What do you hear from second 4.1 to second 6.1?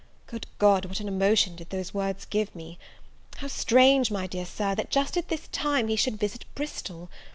dear Sir, that, just at this time, he